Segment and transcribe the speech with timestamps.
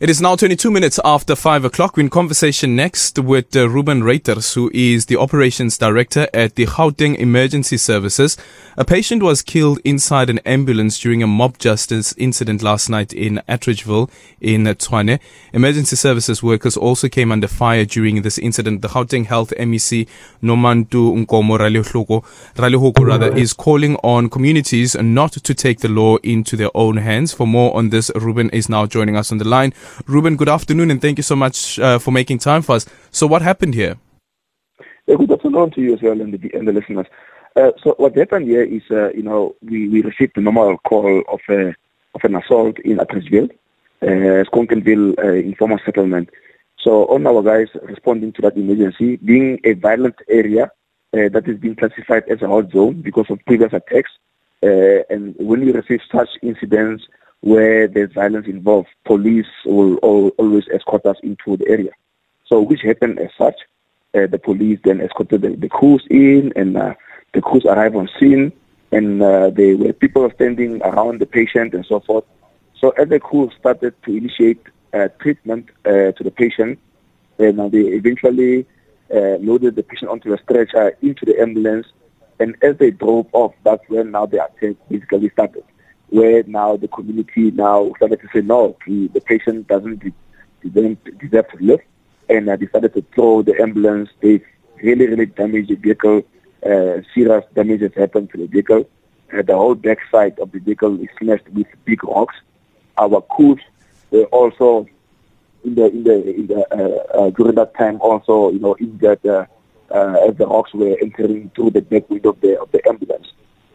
[0.00, 1.96] It is now 22 minutes after 5 o'clock.
[1.96, 6.66] We're in conversation next with uh, Reuben Ruiters, who is the operations director at the
[6.66, 8.36] Gauteng Emergency Services.
[8.76, 13.42] A patient was killed inside an ambulance during a mob justice incident last night in
[13.48, 14.08] Atteridgeville
[14.40, 15.18] in Tshwane.
[15.52, 18.82] Emergency services workers also came under fire during this incident.
[18.82, 20.06] The Gauteng Health MEC,
[20.40, 26.70] Nomantu Nkomo Ralehloko rather, is calling on communities not to take the law into their
[26.76, 27.32] own hands.
[27.32, 29.72] For more on this, Reuben is now joining us on the line.
[30.06, 32.86] Reuben, good afternoon, and thank you so much uh, for making time for us.
[33.10, 33.96] So, what happened here?
[35.06, 37.06] Yeah, good afternoon to you as well and the, and the listeners.
[37.56, 41.22] Uh, so, what happened here is, uh, you know, we, we received a normal call
[41.28, 41.74] of a
[42.14, 43.50] of an assault in Atteridgeville,
[44.02, 46.30] uh, Skonkenville uh, informal settlement.
[46.78, 50.64] So, all our guys responding to that emergency, being a violent area
[51.12, 54.10] uh, that is being classified as a hot zone because of previous attacks,
[54.62, 57.04] uh, and when we receive such incidents
[57.40, 61.90] where there's violence involved, police will always escort us into the area.
[62.46, 63.56] So, which happened as such.
[64.14, 66.94] Uh, the police then escorted the, the crews in, and uh,
[67.34, 68.50] the crews arrived on scene,
[68.90, 72.24] and uh, there were people standing around the patient and so forth.
[72.80, 74.62] So, as the crew started to initiate
[74.94, 76.78] uh, treatment uh, to the patient,
[77.38, 78.66] and they eventually
[79.14, 81.86] uh, loaded the patient onto a stretcher into the ambulance,
[82.40, 85.64] and as they drove off, that's when now the attack basically started
[86.10, 91.48] where now the community now started to say, no, the, the patient doesn't de- deserve
[91.50, 91.80] to live,
[92.28, 94.10] and I decided to throw the ambulance.
[94.20, 94.40] They
[94.82, 96.22] really, really damaged the vehicle.
[96.64, 98.88] Uh, serious damage has happened to the vehicle.
[99.32, 102.34] Uh, the whole back side of the vehicle is smashed with big rocks.
[102.96, 103.60] Our crews
[104.10, 104.88] were also
[105.64, 109.24] in the in the, in the uh, uh, during that time also you know injured
[109.26, 109.44] uh,
[109.90, 113.26] uh, as the rocks were entering through the back window of the of the ambulance.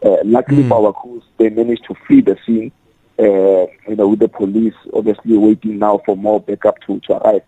[0.02, 0.68] Uh, luckily mm.
[0.68, 2.70] for our crews, they managed to flee the scene,
[3.18, 7.42] uh, you know, with the police obviously waiting now for more backup to, to arrive.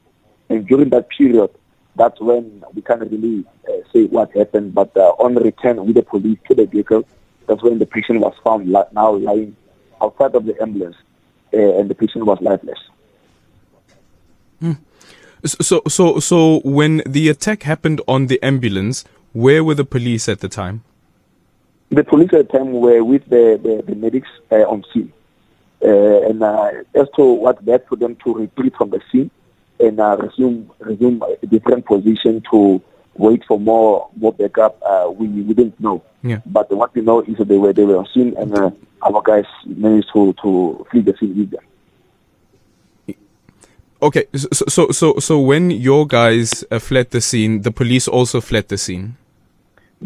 [0.48, 1.50] And during that period,
[1.97, 6.03] that's when we can't really uh, say what happened, but uh, on return with the
[6.03, 7.06] police to the vehicle,
[7.47, 9.56] that's when the patient was found li- now lying
[10.00, 10.97] outside of the ambulance,
[11.54, 12.78] uh, and the patient was lifeless.
[14.62, 14.78] Mm.
[15.44, 20.41] So, so, so, when the attack happened on the ambulance, where were the police at
[20.41, 20.82] the time?
[21.91, 25.12] The police at the time were with the, the, the medics uh, on scene.
[25.82, 29.30] Uh, and uh, as to what led for them to retreat from the scene
[29.78, 32.80] and uh, resume resume a different position to
[33.14, 36.02] wait for more more backup, uh, we, we didn't know.
[36.22, 36.41] Yeah.
[36.46, 38.70] But what we know is that they were they were on scene and uh,
[39.02, 41.64] our guys managed to, to flee the scene with them.
[44.02, 48.41] Okay, so so so, so when your guys uh, fled the scene, the police also
[48.41, 49.16] fled the scene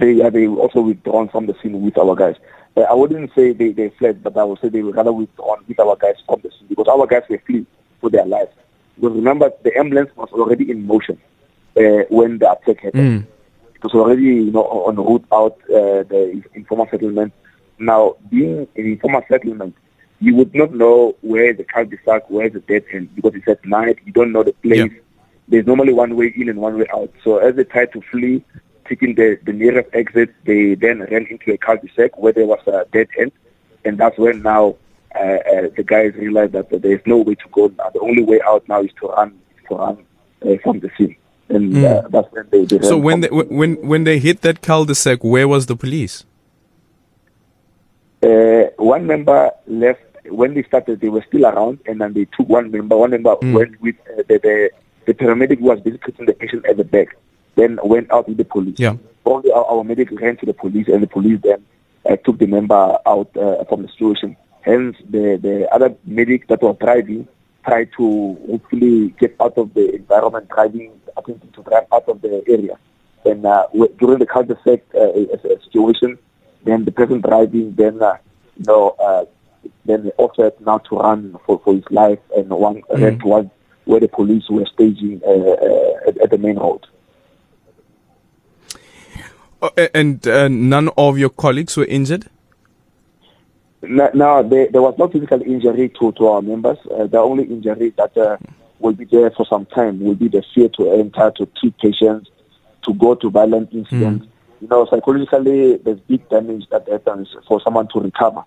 [0.00, 2.36] they uh, they also withdrawn from the scene with our guys.
[2.76, 5.64] Uh, I wouldn't say they, they fled, but I would say they were rather withdrawn
[5.66, 7.66] with our guys from the scene because our guys were fleeing
[8.00, 8.52] for their lives.
[8.96, 11.18] Because remember, the ambulance was already in motion
[11.76, 13.22] uh, when the attack happened.
[13.22, 13.26] Mm.
[13.74, 17.32] It was already you know on route out uh, the informal settlement.
[17.78, 19.74] Now, being an informal settlement,
[20.20, 23.98] you would not know where the cul-de-sac, where the dead end, because it's at night.
[24.04, 24.90] You don't know the place.
[24.92, 25.00] Yeah.
[25.48, 27.10] There's normally one way in and one way out.
[27.24, 28.44] So as they tried to flee,
[28.90, 32.84] taking the, the nearest exit, they then ran into a cul-de-sac where there was a
[32.92, 33.32] dead end.
[33.86, 34.76] And that's when now
[35.14, 37.88] uh, uh, the guys realized that there's no way to go now.
[37.90, 39.30] The only way out now is to run,
[39.68, 39.96] to run
[40.44, 41.16] uh, from the scene.
[41.48, 42.10] And mm.
[42.10, 45.66] that's when they, they So when they, when, when they hit that cul-de-sac, where was
[45.66, 46.24] the police?
[48.22, 51.00] Uh, one member left when they started.
[51.00, 52.96] They were still around, and then they took one member.
[52.98, 53.54] One member mm.
[53.54, 54.70] went with uh, the, the
[55.06, 57.16] the paramedic who was basically putting the patient at the back
[57.60, 58.78] then went out with the police.
[58.78, 58.96] Yeah.
[59.24, 61.60] Only our, our medic ran to the police, and the police then
[62.08, 64.36] uh, took the member out uh, from the situation.
[64.62, 67.28] Hence, the, the other medic that was driving
[67.64, 72.42] tried to hopefully get out of the environment, driving, attempting to drive out of the
[72.48, 72.76] area.
[73.24, 73.66] And uh,
[73.98, 76.18] during the cul-de-sac uh, situation,
[76.64, 78.16] then the person driving then, uh,
[78.56, 79.24] you know, uh,
[79.84, 83.02] then offered now to run for, for his life and one mm-hmm.
[83.02, 83.50] ran towards
[83.84, 86.86] where the police were staging uh, uh, at, at the main road.
[89.62, 92.26] Uh, and uh, none of your colleagues were injured?
[93.82, 96.78] No, no there, there, was no physical injury to, to our members.
[96.90, 98.38] Uh, the only injury that uh,
[98.78, 102.30] will be there for some time will be the fear to enter, to treat patients,
[102.84, 104.24] to go to violent incidents.
[104.24, 104.30] Mm.
[104.62, 108.44] You know, psychologically, there's big damage that happens for someone to recover,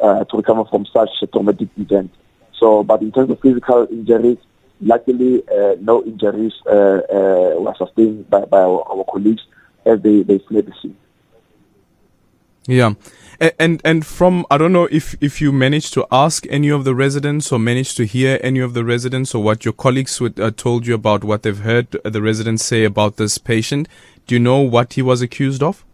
[0.00, 2.12] uh, to recover from such a traumatic event.
[2.58, 4.38] So, but in terms of physical injuries,
[4.80, 9.42] luckily, uh, no injuries were sustained by, by our, our colleagues
[9.84, 10.96] as they, they fled the scene.
[12.66, 12.94] Yeah.
[13.58, 16.94] And and from I don't know if if you managed to ask any of the
[16.94, 20.52] residents or managed to hear any of the residents or what your colleagues would, uh,
[20.52, 23.88] told you about what they've heard the residents say about this patient.
[24.28, 25.84] Do you know what he was accused of?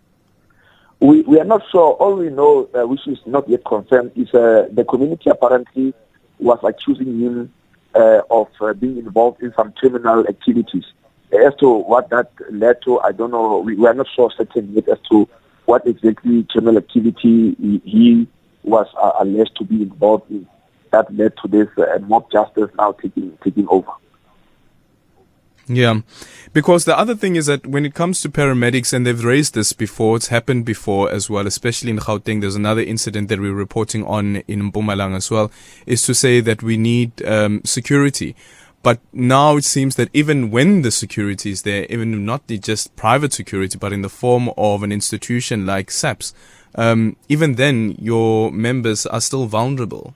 [1.01, 1.93] We we are not sure.
[1.93, 5.95] All we know, uh, which is not yet confirmed, is uh, the community apparently
[6.39, 7.53] was accusing him
[7.95, 10.85] uh, of uh, being involved in some criminal activities.
[11.47, 13.59] As to what that led to, I don't know.
[13.59, 15.29] We, we are not sure certain yet as to
[15.67, 18.27] what exactly criminal activity he, he
[18.63, 20.47] was uh, alleged to be involved in
[20.91, 23.93] that led to this uh, mob justice now taking taking over.
[25.71, 26.01] Yeah,
[26.55, 29.75] because the other thing is that when it comes to paramedics, and they've raised this
[29.75, 32.41] before, it's happened before as well, especially in Gauteng.
[32.41, 35.51] There's another incident that we're reporting on in Mpumalanga as well,
[35.85, 38.35] is to say that we need um, security.
[38.83, 43.33] But now it seems that even when the security is there, even not just private
[43.33, 46.33] security, but in the form of an institution like SAPS,
[46.75, 50.15] um, even then your members are still vulnerable.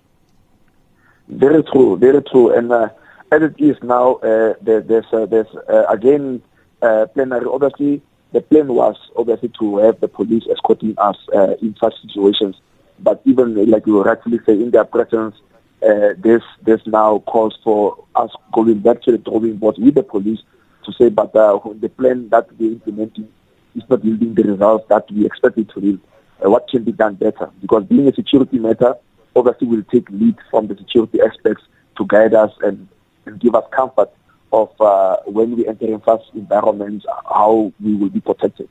[1.28, 2.54] Very true, very true.
[2.56, 2.88] And uh,
[3.32, 6.42] as it is now, uh, there, there's, uh, there's uh, again
[6.82, 7.46] uh, plenary.
[7.46, 12.56] Obviously, the plan was obviously to have the police escorting us uh, in such situations.
[13.00, 15.34] But even like you rightfully say, in their presence,
[15.82, 20.02] uh, this this now calls for us going back to the drawing board with the
[20.02, 20.40] police
[20.84, 23.28] to say, but uh, the plan that we're implementing
[23.74, 26.00] is not yielding the results that we expected to yield.
[26.44, 27.50] Uh, what can be done better?
[27.60, 28.94] Because being a security matter,
[29.34, 31.62] obviously we'll take lead from the security experts
[31.96, 32.88] to guide us and,
[33.26, 34.10] and give us comfort
[34.52, 38.68] of uh, when we enter in such environments, how we will be protected.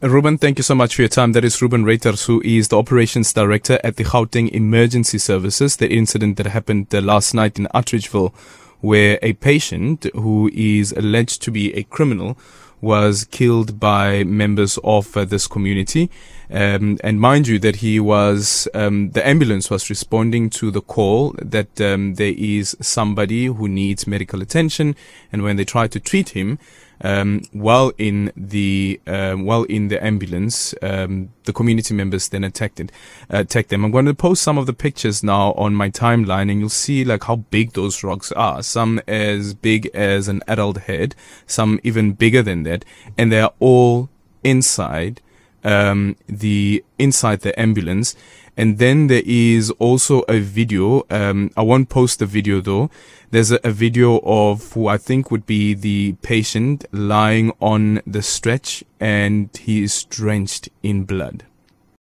[0.00, 1.32] Reuben, thank you so much for your time.
[1.32, 5.76] That is Reuben Ruiters, who is the operations director at the Gauteng Emergency Services.
[5.76, 8.32] The incident that happened uh, last night in Atteridgeville,
[8.80, 12.38] where a patient who is alleged to be a criminal
[12.80, 16.12] was killed by members of uh, this community.
[16.48, 21.34] Um, and mind you that he was, um, the ambulance was responding to the call
[21.42, 24.94] that um, there is somebody who needs medical attention.
[25.32, 26.60] And when they tried to treat him,
[27.00, 32.80] um, while in the um, while in the ambulance, um, the community members then attacked
[32.80, 32.90] it,
[33.32, 33.84] uh, attacked them.
[33.84, 37.04] I'm going to post some of the pictures now on my timeline, and you'll see
[37.04, 38.62] like how big those rocks are.
[38.62, 41.14] Some as big as an adult head,
[41.46, 42.84] some even bigger than that,
[43.16, 44.08] and they are all
[44.44, 45.20] inside
[45.68, 48.16] um, the inside the ambulance.
[48.56, 51.04] And then there is also a video.
[51.10, 52.90] Um, I won't post the video though.
[53.30, 58.22] There's a, a, video of who I think would be the patient lying on the
[58.22, 61.44] stretch and he is drenched in blood.